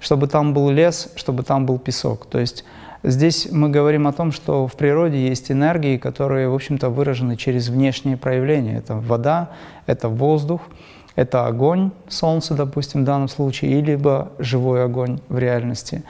чтобы 0.00 0.28
там 0.28 0.54
был 0.54 0.70
лес, 0.70 1.10
чтобы 1.16 1.42
там 1.42 1.66
был 1.66 1.80
песок. 1.80 2.26
То 2.26 2.38
есть 2.38 2.64
здесь 3.02 3.48
мы 3.50 3.70
говорим 3.70 4.06
о 4.06 4.12
том, 4.12 4.30
что 4.30 4.68
в 4.68 4.74
природе 4.74 5.26
есть 5.26 5.50
энергии, 5.50 5.96
которые, 5.96 6.48
в 6.48 6.54
общем-то, 6.54 6.90
выражены 6.90 7.36
через 7.36 7.70
внешние 7.70 8.16
проявления. 8.16 8.76
Это 8.76 8.94
вода, 8.94 9.50
это 9.86 10.08
воздух– 10.08 10.60
Это 11.18 11.46
огонь, 11.46 11.90
солнце, 12.06 12.54
допустим, 12.54 13.02
в 13.02 13.04
данном 13.04 13.26
случае, 13.26 13.80
либо 13.80 14.30
живой 14.38 14.84
огонь 14.84 15.18
в 15.28 15.36
реальности. 15.36 16.04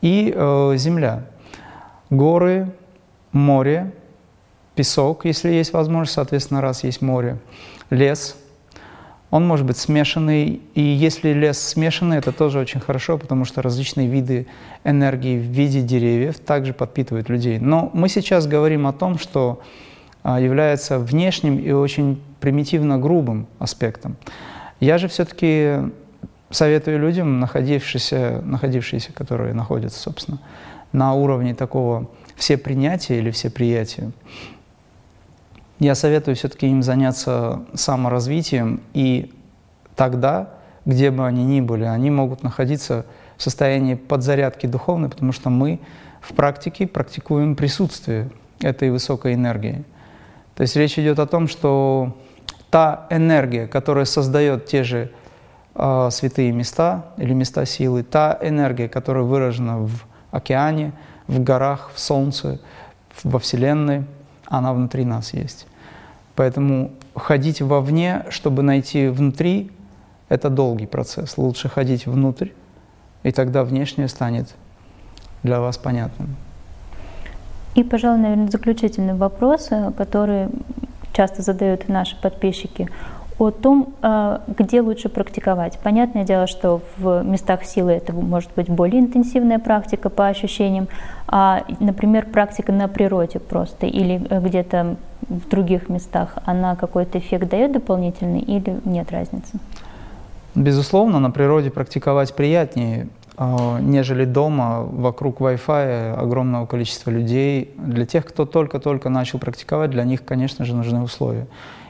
И 0.00 0.32
э, 0.34 0.72
земля. 0.76 1.26
Горы, 2.08 2.72
море, 3.30 3.92
песок, 4.74 5.26
если 5.26 5.50
есть 5.50 5.74
возможность, 5.74 6.14
соответственно, 6.14 6.62
раз 6.62 6.82
есть 6.82 7.02
море, 7.02 7.36
лес. 7.90 8.38
Он 9.30 9.46
может 9.46 9.66
быть 9.66 9.76
смешанный, 9.76 10.62
и 10.74 10.80
если 10.80 11.34
лес 11.34 11.58
смешанный, 11.58 12.16
это 12.16 12.32
тоже 12.32 12.58
очень 12.58 12.80
хорошо, 12.80 13.18
потому 13.18 13.44
что 13.44 13.60
различные 13.60 14.08
виды 14.08 14.46
энергии 14.82 15.38
в 15.38 15.42
виде 15.42 15.82
деревьев 15.82 16.38
также 16.38 16.72
подпитывают 16.72 17.28
людей. 17.28 17.58
Но 17.58 17.90
мы 17.92 18.08
сейчас 18.08 18.46
говорим 18.46 18.86
о 18.86 18.94
том, 18.94 19.18
что 19.18 19.60
является 20.36 20.98
внешним 20.98 21.58
и 21.58 21.70
очень 21.70 22.22
примитивно 22.40 22.98
грубым 22.98 23.46
аспектом. 23.58 24.16
Я 24.80 24.98
же 24.98 25.08
все-таки 25.08 25.90
советую 26.50 26.98
людям, 26.98 27.40
находившиеся, 27.40 28.42
находившиеся, 28.44 29.12
которые 29.12 29.54
находятся, 29.54 30.00
собственно, 30.00 30.38
на 30.92 31.14
уровне 31.14 31.54
такого 31.54 32.10
все 32.36 32.56
принятия 32.56 33.18
или 33.18 33.30
все 33.30 33.50
приятия, 33.50 34.12
я 35.78 35.94
советую 35.94 36.34
все-таки 36.34 36.66
им 36.66 36.82
заняться 36.82 37.62
саморазвитием, 37.74 38.80
и 38.94 39.32
тогда, 39.94 40.50
где 40.84 41.10
бы 41.10 41.26
они 41.26 41.44
ни 41.44 41.60
были, 41.60 41.84
они 41.84 42.10
могут 42.10 42.42
находиться 42.42 43.06
в 43.36 43.42
состоянии 43.42 43.94
подзарядки 43.94 44.66
духовной, 44.66 45.08
потому 45.08 45.30
что 45.32 45.50
мы 45.50 45.78
в 46.20 46.34
практике 46.34 46.88
практикуем 46.88 47.54
присутствие 47.54 48.30
этой 48.60 48.90
высокой 48.90 49.34
энергии. 49.34 49.84
То 50.58 50.62
есть 50.62 50.74
речь 50.74 50.98
идет 50.98 51.20
о 51.20 51.26
том, 51.26 51.46
что 51.46 52.16
та 52.68 53.06
энергия, 53.10 53.68
которая 53.68 54.04
создает 54.04 54.66
те 54.66 54.82
же 54.82 55.12
э, 55.76 56.08
святые 56.10 56.50
места 56.50 57.12
или 57.16 57.32
места 57.32 57.64
силы, 57.64 58.02
та 58.02 58.36
энергия, 58.42 58.88
которая 58.88 59.22
выражена 59.22 59.78
в 59.78 59.92
океане, 60.32 60.94
в 61.28 61.40
горах, 61.40 61.92
в 61.94 62.00
Солнце, 62.00 62.58
во 63.22 63.38
Вселенной, 63.38 64.04
она 64.46 64.72
внутри 64.72 65.04
нас 65.04 65.32
есть. 65.32 65.68
Поэтому 66.34 66.90
ходить 67.14 67.60
вовне, 67.62 68.24
чтобы 68.30 68.64
найти 68.64 69.06
внутри, 69.06 69.70
это 70.28 70.50
долгий 70.50 70.86
процесс. 70.86 71.38
Лучше 71.38 71.68
ходить 71.68 72.06
внутрь, 72.06 72.48
и 73.22 73.30
тогда 73.30 73.62
внешнее 73.62 74.08
станет 74.08 74.52
для 75.44 75.60
вас 75.60 75.78
понятным. 75.78 76.34
И, 77.78 77.84
пожалуй, 77.84 78.18
наверное, 78.18 78.48
заключительный 78.48 79.14
вопрос, 79.14 79.68
э, 79.70 79.92
который 79.96 80.48
часто 81.12 81.42
задают 81.42 81.88
наши 81.88 82.20
подписчики– 82.20 82.88
о 83.38 83.50
том, 83.52 83.94
а, 84.02 84.42
где 84.48 84.80
лучше 84.80 85.08
практиковать. 85.08 85.78
Понятное 85.78 86.24
дело, 86.24 86.46
что 86.46 86.80
в 86.98 87.22
местах 87.22 87.64
силы 87.64 87.92
это 87.92 88.12
может 88.12 88.50
быть 88.56 88.68
более 88.68 89.00
интенсивная 89.00 89.60
практика 89.60 90.10
по 90.10 90.26
ощущениям, 90.26 90.88
а, 91.28 91.62
например, 91.78 92.26
практика 92.26 92.72
на 92.72 92.88
природе 92.88 93.38
просто 93.38 93.86
или 93.86 94.20
э, 94.28 94.40
где-то 94.40 94.96
в 95.28 95.48
других 95.48 95.88
местах, 95.88 96.38
она 96.46 96.74
какой-то 96.74 97.18
эффект 97.18 97.48
дает 97.48 97.72
дополнительный 97.72 98.40
или 98.40 98.80
нет 98.84 99.12
разницы? 99.12 99.58
Безусловно, 100.54 101.20
на 101.20 101.30
природе 101.30 101.70
практиковать 101.70 102.34
приятнее, 102.34 103.08
нежели 103.38 104.24
дома 104.24 104.80
вокруг 104.82 105.40
Wi-Fi 105.40 106.14
огромного 106.14 106.66
количества 106.66 107.10
людей. 107.10 107.72
Для 107.76 108.04
тех, 108.04 108.26
кто 108.26 108.46
только-только 108.46 109.10
начал 109.10 109.38
практиковать, 109.38 109.90
для 109.90 110.04
них, 110.04 110.24
конечно 110.24 110.64
же, 110.64 110.74
нужны 110.74 111.02
условия. 111.02 111.46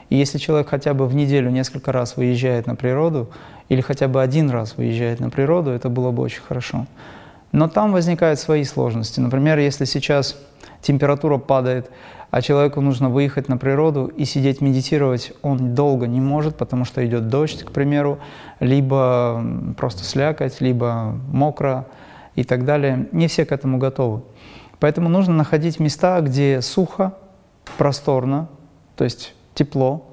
И 0.09 0.15
если 0.15 0.37
человек 0.37 0.69
хотя 0.69 0.93
бы 0.93 1.07
в 1.07 1.15
неделю 1.15 1.49
несколько 1.49 1.91
раз 1.91 2.17
выезжает 2.17 2.67
на 2.67 2.75
природу, 2.75 3.29
или 3.67 3.81
хотя 3.81 4.07
бы 4.07 4.21
один 4.21 4.49
раз 4.49 4.77
выезжает 4.77 5.19
на 5.19 5.29
природу, 5.29 5.71
это 5.71 5.89
было 5.89 6.11
бы 6.11 6.23
очень 6.23 6.41
хорошо. 6.41 6.85
Но 7.51 7.67
там 7.67 7.91
возникают 7.91 8.39
свои 8.39 8.63
сложности. 8.63 9.19
Например, 9.19 9.57
если 9.57 9.85
сейчас 9.85 10.37
температура 10.81 11.37
падает, 11.37 11.89
а 12.31 12.41
человеку 12.41 12.81
нужно 12.81 13.09
выехать 13.09 13.49
на 13.49 13.57
природу 13.57 14.05
и 14.05 14.25
сидеть 14.25 14.61
медитировать, 14.61 15.33
он 15.41 15.73
долго 15.73 16.07
не 16.07 16.21
может, 16.21 16.55
потому 16.55 16.85
что 16.85 17.05
идет 17.05 17.27
дождь, 17.27 17.63
к 17.63 17.71
примеру, 17.71 18.19
либо 18.59 19.43
просто 19.77 20.03
слякоть, 20.03 20.61
либо 20.61 21.17
мокро 21.31 21.87
и 22.35 22.43
так 22.43 22.65
далее. 22.65 23.07
Не 23.11 23.27
все 23.27 23.45
к 23.45 23.51
этому 23.51 23.77
готовы. 23.77 24.21
Поэтому 24.79 25.09
нужно 25.09 25.33
находить 25.33 25.79
места, 25.79 26.21
где 26.21 26.61
сухо, 26.61 27.13
просторно, 27.77 28.47
то 28.95 29.03
есть 29.03 29.33
тепло, 29.53 30.05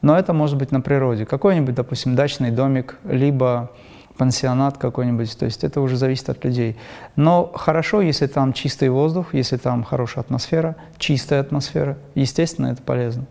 но 0.00 0.16
это 0.16 0.32
может 0.32 0.56
быть 0.56 0.70
на 0.70 0.80
природе. 0.80 1.26
Какой-нибудь, 1.26 1.74
допустим, 1.74 2.14
дачный 2.14 2.50
домик, 2.50 2.98
либо 3.04 3.70
пансионат 4.16 4.78
какой-нибудь, 4.78 5.36
то 5.36 5.44
есть 5.44 5.64
это 5.64 5.80
уже 5.80 5.96
зависит 5.96 6.28
от 6.28 6.44
людей. 6.44 6.76
Но 7.16 7.50
хорошо, 7.54 8.00
если 8.00 8.26
там 8.26 8.52
чистый 8.52 8.88
воздух, 8.88 9.34
если 9.34 9.56
там 9.56 9.82
хорошая 9.82 10.24
атмосфера, 10.24 10.76
чистая 10.98 11.40
атмосфера, 11.40 11.98
естественно, 12.14 12.68
это 12.68 12.82
полезно. 12.82 13.24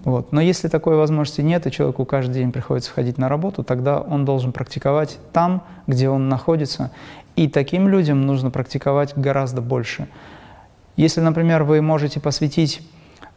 Вот. 0.00 0.32
Но 0.32 0.40
если 0.40 0.68
такой 0.68 0.96
возможности 0.96 1.40
нет, 1.40 1.66
и 1.66 1.72
человеку 1.72 2.04
каждый 2.04 2.34
день 2.34 2.52
приходится 2.52 2.92
ходить 2.92 3.18
на 3.18 3.28
работу, 3.28 3.64
тогда 3.64 4.00
он 4.00 4.24
должен 4.24 4.52
практиковать 4.52 5.18
там, 5.32 5.64
где 5.86 6.08
он 6.08 6.28
находится. 6.28 6.92
И 7.34 7.48
таким 7.48 7.88
людям 7.88 8.24
нужно 8.26 8.50
практиковать 8.50 9.12
гораздо 9.16 9.60
больше. 9.60 10.08
Если, 10.96 11.20
например, 11.20 11.64
вы 11.64 11.82
можете 11.82 12.20
посвятить 12.20 12.82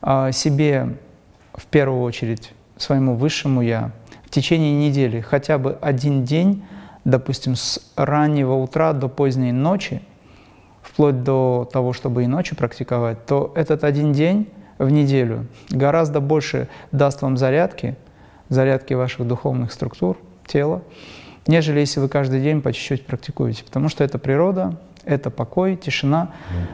э, 0.01 0.31
себе 0.31 0.97
в 1.53 1.65
первую 1.65 2.01
очередь 2.03 2.53
своему 2.77 3.15
высшему 3.15 3.61
Я 3.61 3.91
течение 4.31 4.87
недели 4.87 5.21
хотя 5.21 5.57
бы 5.57 5.77
один 5.81 6.23
день, 6.23 6.63
допустим, 7.05 7.55
с 7.55 7.79
раннего 7.95 8.53
утра 8.53 8.93
до 8.93 9.07
поздней 9.07 9.51
ночи, 9.51 10.01
вплоть 10.81 11.23
до 11.23 11.69
того, 11.71 11.93
чтобы 11.93 12.23
и 12.23 12.27
ночью 12.27 12.57
практиковать, 12.57 13.25
то 13.25 13.51
этот 13.55 13.83
один 13.83 14.13
день 14.13 14.47
в 14.77 14.89
неделю 14.89 15.45
гораздо 15.69 16.19
больше 16.19 16.67
даст 16.91 17.21
вам 17.21 17.37
зарядки, 17.37 17.95
зарядки 18.49 18.93
ваших 18.93 19.27
духовных 19.27 19.71
структур, 19.71 20.17
тела, 20.47 20.81
нежели 21.47 21.79
если 21.79 21.99
вы 21.99 22.09
каждый 22.09 22.41
день 22.41 22.61
по 22.61 22.73
чуть-чуть 22.73 23.05
практикуете. 23.05 23.63
Потому 23.63 23.89
что 23.89 24.03
это 24.03 24.17
природа, 24.17 24.77
это 25.05 25.29
покой, 25.29 25.75
тишина. 25.75 26.31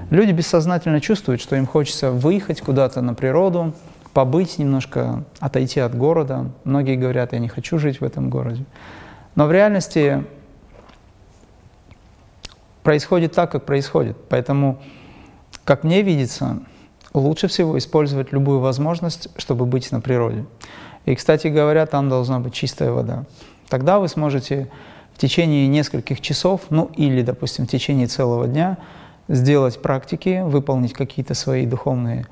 Люди 0.09 0.31
бессознательно 0.31 0.99
чувствуют, 0.99 1.41
что 1.41 1.55
им 1.55 1.65
хочется 1.65 2.11
выехать 2.11 2.61
куда-то 2.61 3.01
на 3.01 3.13
природу, 3.13 3.73
побыть 4.17 4.57
немножко, 4.57 5.25
отойти 5.39 5.79
от 5.79 5.95
города. 5.95 6.49
Многие 6.63 6.95
говорят, 6.95 7.33
я 7.33 7.37
не 7.37 7.49
хочу 7.49 7.77
жить 7.77 8.01
в 8.01 8.03
этом 8.03 8.31
городе. 8.31 8.65
Но 9.35 9.45
в 9.45 9.51
реальности 9.51 10.23
происходит 12.81 13.33
так, 13.33 13.51
как 13.51 13.67
происходит. 13.67 14.17
Поэтому, 14.27 14.79
как 15.63 15.83
мне 15.83 16.01
видится, 16.01 16.61
лучше 17.13 17.47
всего 17.47 17.77
использовать 17.77 18.31
любую 18.31 18.59
возможность, 18.59 19.27
чтобы 19.37 19.67
быть 19.67 19.91
на 19.91 20.01
природе. 20.01 20.45
И, 21.05 21.13
кстати 21.13 21.49
говоря, 21.49 21.85
там 21.85 22.09
должна 22.09 22.39
быть 22.39 22.55
чистая 22.55 22.91
вода. 22.91 23.25
Тогда 23.69 23.99
вы 23.99 24.07
сможете 24.07 24.71
в 25.13 25.19
течение 25.19 25.67
нескольких 25.67 26.21
часов, 26.21 26.61
ну 26.71 26.89
или, 26.95 27.21
допустим, 27.21 27.67
в 27.67 27.69
течение 27.69 28.07
целого 28.07 28.47
дня 28.47 28.79
сделать 29.27 29.79
практики, 29.79 30.41
выполнить 30.43 30.93
какие-то 30.93 31.35
свои 31.35 31.67
духовные 31.67 32.25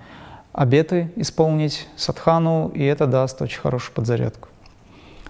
обеты 0.55 1.11
исполнить, 1.17 1.87
садхану, 1.97 2.69
и 2.73 2.83
это 2.83 3.07
даст 3.07 3.41
очень 3.41 3.59
хорошую 3.59 3.93
подзарядку. 3.93 4.47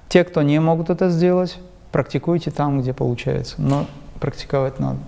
Те, 0.07 0.23
кто 0.23 0.43
не 0.43 0.59
могут 0.59 0.91
это 0.91 1.09
сделать, 1.09 1.57
практикуйте 1.91 2.51
там, 2.51 2.79
где 2.79 2.93
получается, 2.93 3.55
но 3.57 3.88
практиковать 4.19 4.79
надо. 4.79 4.99